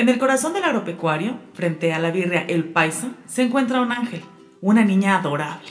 En 0.00 0.08
el 0.08 0.16
corazón 0.16 0.54
del 0.54 0.64
agropecuario, 0.64 1.38
frente 1.52 1.92
a 1.92 1.98
la 1.98 2.10
birria 2.10 2.46
El 2.48 2.64
Paisa, 2.64 3.10
se 3.26 3.42
encuentra 3.42 3.82
un 3.82 3.92
ángel, 3.92 4.22
una 4.62 4.82
niña 4.82 5.18
adorable. 5.18 5.68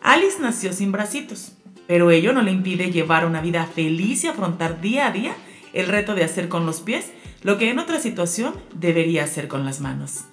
Alice 0.00 0.38
nació 0.40 0.72
sin 0.72 0.90
bracitos, 0.90 1.52
pero 1.86 2.10
ello 2.10 2.32
no 2.32 2.40
le 2.40 2.50
impide 2.50 2.90
llevar 2.90 3.26
una 3.26 3.42
vida 3.42 3.66
feliz 3.66 4.24
y 4.24 4.28
afrontar 4.28 4.80
día 4.80 5.08
a 5.08 5.10
día 5.10 5.34
el 5.74 5.86
reto 5.86 6.14
de 6.14 6.24
hacer 6.24 6.48
con 6.48 6.64
los 6.64 6.80
pies 6.80 7.12
lo 7.42 7.58
que 7.58 7.68
en 7.68 7.78
otra 7.78 8.00
situación 8.00 8.54
debería 8.74 9.24
hacer 9.24 9.48
con 9.48 9.66
las 9.66 9.80
manos. 9.80 10.24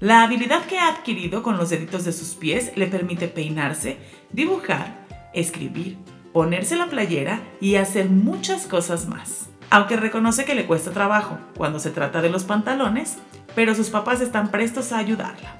La 0.00 0.24
habilidad 0.24 0.64
que 0.64 0.76
ha 0.76 0.88
adquirido 0.88 1.44
con 1.44 1.56
los 1.56 1.70
deditos 1.70 2.04
de 2.04 2.12
sus 2.12 2.30
pies 2.30 2.72
le 2.74 2.88
permite 2.88 3.28
peinarse, 3.28 3.96
dibujar, 4.32 5.06
escribir, 5.34 5.98
ponerse 6.32 6.74
la 6.74 6.88
playera 6.88 7.44
y 7.60 7.76
hacer 7.76 8.10
muchas 8.10 8.66
cosas 8.66 9.06
más. 9.06 9.49
Aunque 9.70 9.96
reconoce 9.96 10.44
que 10.44 10.56
le 10.56 10.66
cuesta 10.66 10.90
trabajo 10.90 11.38
cuando 11.56 11.78
se 11.78 11.90
trata 11.90 12.20
de 12.20 12.28
los 12.28 12.42
pantalones, 12.42 13.18
pero 13.54 13.74
sus 13.74 13.88
papás 13.88 14.20
están 14.20 14.50
prestos 14.50 14.92
a 14.92 14.98
ayudarla. 14.98 15.56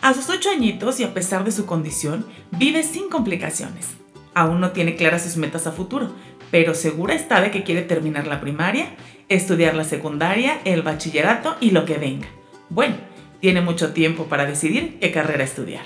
A 0.00 0.14
sus 0.14 0.30
ocho 0.30 0.50
añitos 0.50 1.00
y 1.00 1.04
a 1.04 1.12
pesar 1.12 1.42
de 1.42 1.50
su 1.50 1.66
condición, 1.66 2.24
vive 2.52 2.84
sin 2.84 3.08
complicaciones. 3.08 3.88
Aún 4.32 4.60
no 4.60 4.70
tiene 4.70 4.94
claras 4.94 5.24
sus 5.24 5.36
metas 5.36 5.66
a 5.66 5.72
futuro, 5.72 6.12
pero 6.52 6.74
segura 6.74 7.14
está 7.14 7.40
de 7.40 7.50
que 7.50 7.64
quiere 7.64 7.82
terminar 7.82 8.28
la 8.28 8.40
primaria, 8.40 8.94
estudiar 9.28 9.74
la 9.74 9.82
secundaria, 9.82 10.60
el 10.64 10.82
bachillerato 10.82 11.56
y 11.60 11.72
lo 11.72 11.84
que 11.84 11.98
venga. 11.98 12.28
Bueno, 12.68 12.94
tiene 13.40 13.60
mucho 13.60 13.92
tiempo 13.92 14.26
para 14.26 14.46
decidir 14.46 14.98
qué 15.00 15.10
carrera 15.10 15.42
estudiar. 15.42 15.84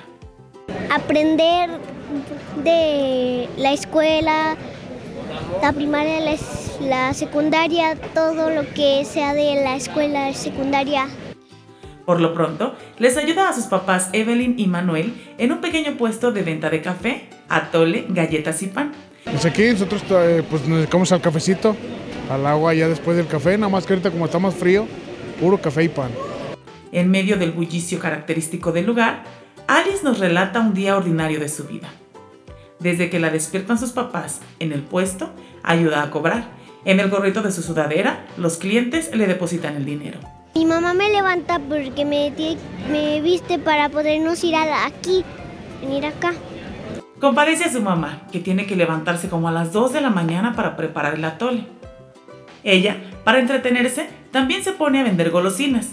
Aprender 0.91 1.71
de 2.63 3.49
la 3.57 3.73
escuela, 3.73 4.57
la 5.63 5.73
primaria, 5.73 6.21
la, 6.21 6.33
la 6.83 7.15
secundaria, 7.15 7.97
todo 8.15 8.51
lo 8.51 8.69
que 8.75 9.05
sea 9.05 9.35
de 9.35 9.63
la 9.63 9.77
escuela 9.77 10.33
secundaria. 10.35 11.09
Por 12.05 12.21
lo 12.21 12.35
pronto, 12.35 12.75
les 12.99 13.17
ayuda 13.17 13.49
a 13.49 13.53
sus 13.53 13.65
papás 13.65 14.11
Evelyn 14.13 14.59
y 14.59 14.67
Manuel 14.67 15.15
en 15.39 15.53
un 15.53 15.61
pequeño 15.61 15.97
puesto 15.97 16.33
de 16.33 16.43
venta 16.43 16.69
de 16.69 16.83
café, 16.83 17.29
atole, 17.49 18.07
galletas 18.09 18.63
y 18.63 18.67
pan. 18.67 18.93
Pues 19.25 19.45
aquí 19.45 19.71
nosotros 19.71 20.03
eh, 20.11 20.43
pues 20.51 20.67
nos 20.67 20.79
dedicamos 20.79 21.13
al 21.13 21.21
cafecito, 21.21 21.77
al 22.29 22.47
agua 22.47 22.75
ya 22.75 22.89
después 22.89 23.17
del 23.17 23.29
café, 23.29 23.57
nada 23.57 23.71
más 23.71 23.87
que 23.87 23.93
ahorita 23.93 24.11
como 24.11 24.25
está 24.25 24.41
más 24.41 24.55
frío, 24.55 24.87
puro 25.41 25.59
café 25.59 25.85
y 25.85 25.89
pan. 25.89 26.11
En 26.91 27.11
medio 27.11 27.39
del 27.39 27.53
bullicio 27.53 28.01
característico 28.01 28.73
del 28.73 28.87
lugar, 28.87 29.23
Alice 29.69 30.03
nos 30.03 30.19
relata 30.19 30.61
un 30.61 30.75
día 30.75 30.97
ordinario 30.97 31.39
de 31.39 31.49
su 31.49 31.65
vida. 31.65 31.89
Desde 32.81 33.09
que 33.09 33.21
la 33.21 33.31
despiertan 33.31 33.79
sus 33.79 33.93
papás 33.93 34.41
en 34.59 34.73
el 34.73 34.83
puesto, 34.83 35.31
ayuda 35.63 36.03
a 36.03 36.11
cobrar. 36.11 36.62
En 36.85 36.99
el 36.99 37.11
gorrito 37.11 37.43
de 37.43 37.53
su 37.53 37.63
sudadera, 37.63 38.25
los 38.37 38.57
clientes 38.57 39.15
le 39.15 39.29
depositan 39.29 39.77
el 39.77 39.85
dinero. 39.85 40.19
Mi 40.55 40.65
mamá 40.65 40.95
me 40.95 41.11
levanta 41.11 41.61
porque 41.61 42.05
me, 42.05 42.33
me 42.91 43.21
viste 43.21 43.59
para 43.59 43.89
podernos 43.89 44.43
ir 44.43 44.57
a 44.57 44.85
aquí, 44.85 45.25
venir 45.81 46.07
acá. 46.07 46.33
Compadece 47.21 47.65
a 47.65 47.73
su 47.73 47.81
mamá, 47.81 48.23
que 48.33 48.41
tiene 48.41 48.67
que 48.67 48.75
levantarse 48.75 49.29
como 49.29 49.47
a 49.47 49.53
las 49.53 49.73
2 49.73 49.93
de 49.93 50.01
la 50.01 50.11
mañana 50.11 50.57
para 50.57 50.77
preparar 50.77 51.15
el 51.15 51.25
atole. 51.25 51.67
Ella, 52.65 52.97
para 53.23 53.39
entretenerse, 53.39 54.09
también 54.33 54.65
se 54.65 54.73
pone 54.73 55.01
a 55.01 55.05
vender 55.05 55.31
golosinas. 55.31 55.91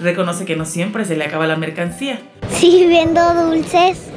Reconoce 0.00 0.46
que 0.46 0.56
no 0.56 0.64
siempre 0.64 1.04
se 1.04 1.16
le 1.16 1.24
acaba 1.24 1.46
la 1.46 1.56
mercancía. 1.56 2.18
Sí, 2.50 2.86
vendo 2.88 3.20
dulces. 3.34 4.08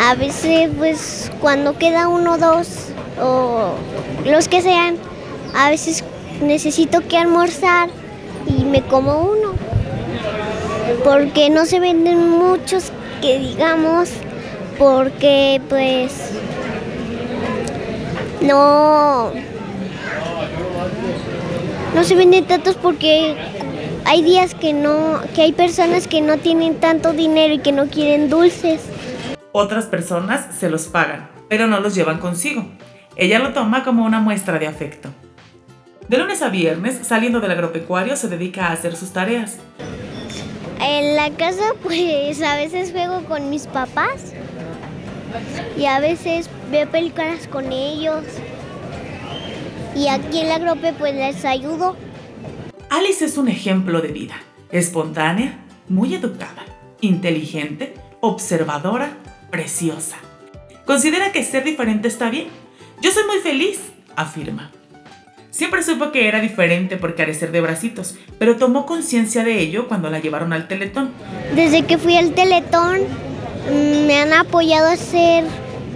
A 0.00 0.14
veces, 0.14 0.70
pues, 0.78 1.30
cuando 1.40 1.76
queda 1.76 2.08
uno 2.08 2.32
o 2.32 2.38
dos, 2.38 2.85
o 3.20 3.70
los 4.24 4.48
que 4.48 4.62
sean, 4.62 4.96
a 5.54 5.70
veces 5.70 6.04
necesito 6.42 7.00
que 7.06 7.16
almorzar 7.16 7.88
y 8.46 8.64
me 8.64 8.82
como 8.82 9.20
uno. 9.20 9.54
Porque 11.04 11.50
no 11.50 11.64
se 11.64 11.80
venden 11.80 12.28
muchos 12.30 12.92
que 13.20 13.38
digamos, 13.38 14.10
porque 14.78 15.60
pues 15.68 16.12
no 18.42 19.32
no 21.94 22.04
se 22.04 22.14
venden 22.14 22.44
tantos 22.44 22.76
porque 22.76 23.36
hay 24.04 24.22
días 24.22 24.54
que 24.54 24.72
no 24.72 25.20
que 25.34 25.42
hay 25.42 25.52
personas 25.52 26.06
que 26.06 26.20
no 26.20 26.38
tienen 26.38 26.76
tanto 26.76 27.12
dinero 27.12 27.54
y 27.54 27.58
que 27.58 27.72
no 27.72 27.86
quieren 27.86 28.28
dulces. 28.28 28.82
Otras 29.52 29.86
personas 29.86 30.54
se 30.54 30.68
los 30.68 30.86
pagan, 30.86 31.30
pero 31.48 31.66
no 31.66 31.80
los 31.80 31.94
llevan 31.94 32.18
consigo. 32.18 32.66
Ella 33.16 33.38
lo 33.38 33.54
toma 33.54 33.82
como 33.82 34.04
una 34.04 34.20
muestra 34.20 34.58
de 34.58 34.66
afecto. 34.66 35.08
De 36.06 36.18
lunes 36.18 36.42
a 36.42 36.50
viernes, 36.50 37.00
saliendo 37.02 37.40
del 37.40 37.50
agropecuario, 37.50 38.14
se 38.14 38.28
dedica 38.28 38.66
a 38.66 38.72
hacer 38.72 38.94
sus 38.94 39.12
tareas. 39.12 39.56
En 40.80 41.16
la 41.16 41.30
casa, 41.30 41.72
pues 41.82 42.42
a 42.42 42.56
veces 42.56 42.92
juego 42.92 43.24
con 43.24 43.48
mis 43.48 43.66
papás 43.66 44.34
y 45.78 45.86
a 45.86 45.98
veces 45.98 46.50
veo 46.70 46.88
películas 46.90 47.48
con 47.48 47.72
ellos. 47.72 48.22
Y 49.94 50.08
aquí 50.08 50.40
en 50.40 50.48
la 50.48 50.56
agrope, 50.56 50.92
pues 50.92 51.14
les 51.14 51.44
ayudo. 51.46 51.96
Alice 52.90 53.24
es 53.24 53.38
un 53.38 53.48
ejemplo 53.48 54.02
de 54.02 54.08
vida. 54.08 54.34
Espontánea, 54.70 55.58
muy 55.88 56.14
educada, 56.14 56.66
inteligente, 57.00 57.94
observadora, 58.20 59.16
preciosa. 59.50 60.18
Considera 60.84 61.32
que 61.32 61.42
ser 61.42 61.64
diferente 61.64 62.08
está 62.08 62.28
bien. 62.28 62.48
Yo 63.00 63.10
soy 63.10 63.24
muy 63.26 63.38
feliz, 63.38 63.80
afirma. 64.16 64.70
Siempre 65.50 65.82
supo 65.82 66.12
que 66.12 66.28
era 66.28 66.40
diferente 66.40 66.96
por 66.96 67.14
carecer 67.14 67.50
de 67.50 67.60
bracitos, 67.60 68.16
pero 68.38 68.56
tomó 68.56 68.84
conciencia 68.84 69.42
de 69.42 69.58
ello 69.58 69.88
cuando 69.88 70.10
la 70.10 70.18
llevaron 70.18 70.52
al 70.52 70.68
teletón. 70.68 71.12
Desde 71.54 71.84
que 71.84 71.96
fui 71.96 72.16
al 72.16 72.32
teletón 72.32 73.00
me 74.06 74.20
han 74.20 74.32
apoyado 74.32 74.88
a 74.88 74.92
hacer 74.92 75.44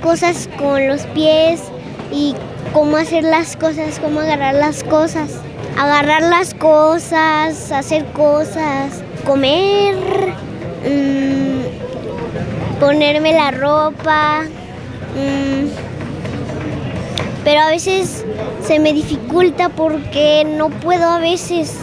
cosas 0.02 0.48
con 0.58 0.88
los 0.88 1.02
pies 1.08 1.60
y 2.10 2.34
cómo 2.72 2.96
hacer 2.96 3.24
las 3.24 3.56
cosas, 3.56 3.98
cómo 3.98 4.20
agarrar 4.20 4.54
las 4.54 4.82
cosas. 4.82 5.40
Agarrar 5.78 6.22
las 6.22 6.54
cosas, 6.54 7.70
hacer 7.70 8.04
cosas, 8.12 9.02
comer, 9.24 9.94
mm, 10.84 12.80
ponerme 12.80 13.32
la 13.32 13.50
ropa. 13.50 14.44
Pero 17.44 17.60
a 17.60 17.70
veces 17.70 18.24
se 18.62 18.78
me 18.78 18.92
dificulta 18.92 19.70
porque 19.70 20.44
no 20.44 20.68
puedo 20.68 21.08
a 21.08 21.18
veces. 21.18 21.78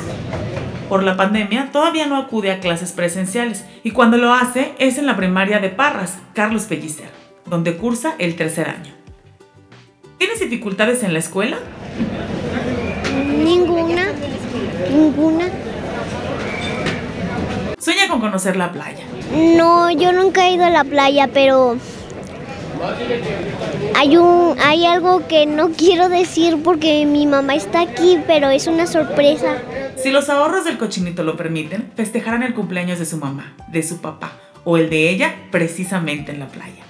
Por 0.87 1.03
la 1.03 1.17
pandemia 1.17 1.69
todavía 1.71 2.07
no 2.07 2.17
acude 2.17 2.51
a 2.51 2.59
clases 2.59 2.91
presenciales 2.93 3.65
y 3.83 3.91
cuando 3.91 4.17
lo 4.17 4.33
hace 4.33 4.73
es 4.79 4.97
en 4.97 5.05
la 5.05 5.17
primaria 5.17 5.59
de 5.59 5.69
Parras, 5.69 6.17
Carlos 6.33 6.63
Pellicer, 6.63 7.09
donde 7.45 7.75
cursa 7.75 8.15
el 8.19 8.35
tercer 8.35 8.69
año. 8.69 8.93
¿Tienes 10.17 10.39
dificultades 10.39 11.03
en 11.03 11.13
la 11.13 11.19
escuela? 11.19 11.57
Ninguna, 13.43 14.05
ninguna. 14.91 15.49
Sueña 17.77 18.07
con 18.07 18.19
conocer 18.19 18.55
la 18.55 18.71
playa. 18.71 19.03
No, 19.33 19.91
yo 19.91 20.11
nunca 20.11 20.47
he 20.47 20.53
ido 20.53 20.65
a 20.65 20.69
la 20.69 20.83
playa, 20.83 21.29
pero 21.33 21.77
hay, 23.95 24.17
un, 24.17 24.55
hay 24.59 24.85
algo 24.85 25.27
que 25.27 25.45
no 25.45 25.71
quiero 25.71 26.09
decir 26.09 26.61
porque 26.63 27.05
mi 27.05 27.25
mamá 27.25 27.55
está 27.55 27.81
aquí, 27.81 28.19
pero 28.27 28.49
es 28.49 28.67
una 28.67 28.87
sorpresa. 28.87 29.57
Si 29.95 30.11
los 30.11 30.29
ahorros 30.29 30.65
del 30.65 30.77
cochinito 30.77 31.23
lo 31.23 31.37
permiten, 31.37 31.91
festejarán 31.95 32.43
el 32.43 32.53
cumpleaños 32.53 32.99
de 32.99 33.05
su 33.05 33.17
mamá, 33.17 33.55
de 33.71 33.83
su 33.83 33.99
papá 33.99 34.33
o 34.63 34.77
el 34.77 34.89
de 34.89 35.09
ella 35.09 35.35
precisamente 35.51 36.31
en 36.31 36.39
la 36.39 36.47
playa. 36.47 36.83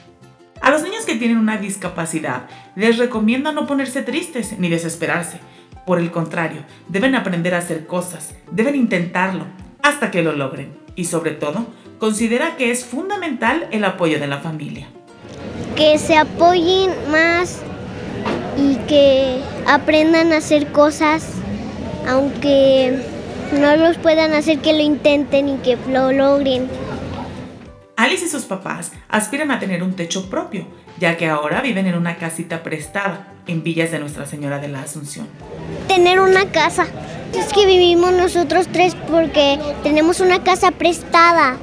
A 0.62 0.72
los 0.72 0.84
niños 0.84 1.06
que 1.06 1.16
tienen 1.16 1.38
una 1.38 1.58
discapacidad 1.58 2.48
les 2.76 2.98
recomiendo 2.98 3.52
no 3.52 3.68
ponerse 3.68 4.02
tristes 4.02 4.58
ni 4.58 4.70
desesperarse. 4.70 5.40
Por 5.86 6.00
el 6.00 6.12
contrario, 6.12 6.64
deben 6.90 7.16
aprender 7.16 7.56
a 7.56 7.60
hacer 7.60 7.88
cosas, 7.88 8.36
deben 8.52 8.76
intentarlo 8.76 9.46
hasta 9.82 10.12
que 10.12 10.24
lo 10.24 10.34
logren. 10.34 10.76
Y 10.96 11.06
sobre 11.06 11.32
todo, 11.32 11.68
considera 12.00 12.58
que 12.58 12.72
es 12.72 12.84
fundamental 12.84 13.68
el 13.72 13.86
apoyo 13.86 14.20
de 14.20 14.28
la 14.28 14.40
familia 14.40 14.90
que 15.78 16.00
se 16.00 16.18
apoyen 16.18 16.90
más 17.12 17.60
y 18.58 18.76
que 18.88 19.40
aprendan 19.68 20.34
a 20.34 20.38
hacer 20.38 20.72
cosas, 20.72 21.24
aunque 22.08 23.00
no 23.54 23.76
los 23.78 23.98
puedan 23.98 24.34
hacer 24.34 24.58
que 24.60 24.74
lo 24.74 24.82
intenten 24.82 25.50
y 25.50 25.58
que 25.58 25.78
lo 25.90 26.12
logren. 26.12 26.68
Alice 27.96 28.26
y 28.26 28.28
sus 28.28 28.46
papás 28.46 28.92
aspiran 29.08 29.52
a 29.52 29.60
tener 29.60 29.84
un 29.84 29.96
techo 29.96 30.30
propio, 30.30 30.68
ya 31.00 31.16
que 31.16 31.28
ahora 31.30 31.62
viven 31.62 31.86
en 31.86 31.96
una 31.96 32.18
casita 32.18 32.64
prestada 32.64 33.34
en 33.46 33.64
Villas 33.64 33.92
de 33.92 34.00
Nuestra 34.00 34.26
Señora 34.26 34.60
de 34.60 34.68
la 34.70 34.82
Asunción. 34.82 35.28
Tener 35.88 36.20
una 36.20 36.52
casa. 36.52 36.88
Es 37.36 37.54
que 37.54 37.66
vivimos 37.66 38.12
nosotros 38.14 38.68
tres 38.72 38.96
porque 39.10 39.60
tenemos 39.84 40.22
una 40.22 40.44
casa 40.44 40.72
prestada 40.72 41.58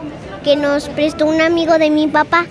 que 0.44 0.56
nos 0.56 0.88
prestó 0.90 1.26
un 1.26 1.40
amigo 1.40 1.78
de 1.78 1.90
mi 1.90 2.06
papá. 2.06 2.46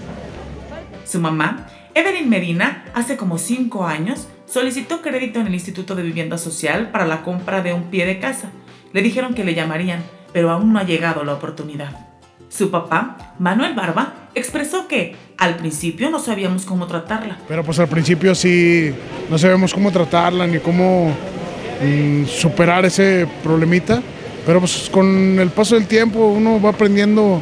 Su 1.05 1.19
mamá, 1.19 1.67
Evelyn 1.95 2.29
Medina, 2.29 2.85
hace 2.93 3.17
como 3.17 3.37
cinco 3.37 3.85
años, 3.85 4.27
solicitó 4.45 5.01
crédito 5.01 5.39
en 5.39 5.47
el 5.47 5.53
Instituto 5.53 5.95
de 5.95 6.03
Vivienda 6.03 6.37
Social 6.37 6.89
para 6.91 7.05
la 7.05 7.23
compra 7.23 7.61
de 7.61 7.73
un 7.73 7.83
pie 7.85 8.05
de 8.05 8.19
casa. 8.19 8.49
le 8.93 9.01
dijeron 9.01 9.33
que 9.33 9.43
le 9.43 9.55
llamarían, 9.55 10.03
pero 10.33 10.51
aún 10.51 10.71
no 10.71 10.79
ha 10.79 10.83
llegado 10.83 11.23
la 11.23 11.33
oportunidad. 11.33 12.07
Su 12.49 12.69
papá, 12.69 13.33
Manuel 13.39 13.73
Barba, 13.73 14.13
expresó 14.35 14.87
que 14.87 15.15
al 15.39 15.55
principio 15.55 16.11
no 16.11 16.19
sabíamos 16.19 16.65
cómo 16.65 16.85
tratarla. 16.85 17.39
Pero 17.47 17.63
pues 17.63 17.79
al 17.79 17.87
principio 17.87 18.35
sí 18.35 18.93
no 19.29 19.39
sabemos 19.39 19.73
cómo 19.73 19.91
tratarla 19.91 20.45
ni 20.45 20.59
cómo 20.59 21.11
mm, 21.81 22.25
superar 22.25 22.85
ese 22.85 23.27
problemita. 23.43 24.03
Pero 24.45 24.59
pues 24.59 24.89
con 24.91 25.39
el 25.39 25.49
paso 25.49 25.73
del 25.73 25.87
tiempo 25.87 26.27
uno 26.27 26.61
va 26.61 26.69
aprendiendo 26.69 27.41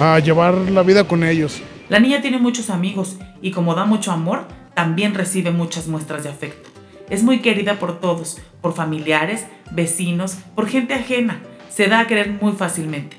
a 0.00 0.18
llevar 0.20 0.54
la 0.54 0.82
vida 0.82 1.04
con 1.04 1.24
ellos. 1.24 1.60
La 1.88 2.00
niña 2.00 2.20
tiene 2.20 2.36
muchos 2.36 2.68
amigos 2.68 3.16
y 3.40 3.50
como 3.50 3.74
da 3.74 3.86
mucho 3.86 4.12
amor, 4.12 4.46
también 4.74 5.14
recibe 5.14 5.50
muchas 5.52 5.88
muestras 5.88 6.22
de 6.22 6.28
afecto. 6.28 6.68
Es 7.08 7.22
muy 7.22 7.40
querida 7.40 7.78
por 7.78 7.98
todos, 7.98 8.38
por 8.60 8.74
familiares, 8.74 9.46
vecinos, 9.70 10.36
por 10.54 10.68
gente 10.68 10.92
ajena. 10.92 11.40
Se 11.70 11.86
da 11.86 12.00
a 12.00 12.06
querer 12.06 12.36
muy 12.42 12.52
fácilmente. 12.52 13.16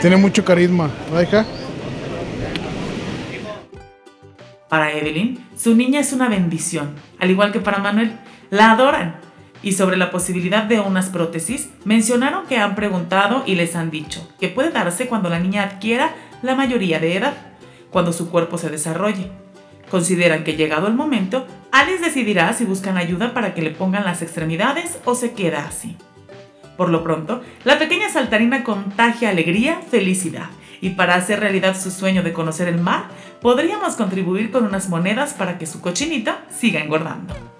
Tiene 0.00 0.16
mucho 0.16 0.44
carisma, 0.44 0.88
¿verdad, 1.12 1.44
Para 4.68 4.92
Evelyn, 4.92 5.44
su 5.56 5.74
niña 5.74 5.98
es 5.98 6.12
una 6.12 6.28
bendición, 6.28 6.94
al 7.18 7.30
igual 7.30 7.50
que 7.50 7.60
para 7.60 7.78
Manuel. 7.78 8.12
La 8.50 8.70
adoran. 8.70 9.16
Y 9.64 9.72
sobre 9.72 9.96
la 9.96 10.12
posibilidad 10.12 10.62
de 10.62 10.78
unas 10.78 11.08
prótesis, 11.08 11.70
mencionaron 11.84 12.46
que 12.46 12.58
han 12.58 12.76
preguntado 12.76 13.42
y 13.46 13.56
les 13.56 13.74
han 13.74 13.90
dicho 13.90 14.28
que 14.38 14.48
puede 14.48 14.70
darse 14.70 15.08
cuando 15.08 15.28
la 15.28 15.40
niña 15.40 15.64
adquiera 15.64 16.14
la 16.42 16.54
mayoría 16.54 16.98
de 16.98 17.16
edad, 17.16 17.51
cuando 17.92 18.12
su 18.12 18.30
cuerpo 18.30 18.58
se 18.58 18.70
desarrolle. 18.70 19.30
Consideran 19.90 20.42
que 20.42 20.56
llegado 20.56 20.86
el 20.86 20.94
momento, 20.94 21.46
Alice 21.70 22.02
decidirá 22.02 22.52
si 22.54 22.64
buscan 22.64 22.96
ayuda 22.96 23.34
para 23.34 23.54
que 23.54 23.62
le 23.62 23.70
pongan 23.70 24.04
las 24.04 24.22
extremidades 24.22 24.98
o 25.04 25.14
se 25.14 25.32
queda 25.32 25.66
así. 25.66 25.96
Por 26.76 26.88
lo 26.88 27.04
pronto, 27.04 27.42
la 27.64 27.78
pequeña 27.78 28.08
saltarina 28.08 28.64
contagia 28.64 29.28
alegría, 29.28 29.80
felicidad. 29.90 30.48
Y 30.80 30.90
para 30.90 31.14
hacer 31.14 31.40
realidad 31.40 31.78
su 31.78 31.90
sueño 31.90 32.22
de 32.22 32.32
conocer 32.32 32.66
el 32.66 32.80
mar, 32.80 33.08
podríamos 33.40 33.94
contribuir 33.94 34.50
con 34.50 34.64
unas 34.64 34.88
monedas 34.88 35.34
para 35.34 35.58
que 35.58 35.66
su 35.66 35.80
cochinita 35.80 36.44
siga 36.50 36.80
engordando. 36.80 37.51